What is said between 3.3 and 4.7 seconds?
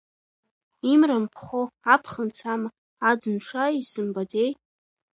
шааиз сымбаӡеи?